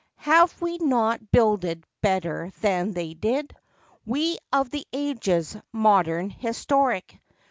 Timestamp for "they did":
2.93-3.55